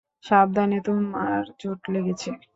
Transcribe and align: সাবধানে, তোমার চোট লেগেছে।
সাবধানে, 0.23 0.77
তোমার 0.87 1.41
চোট 1.59 1.79
লেগেছে। 1.93 2.29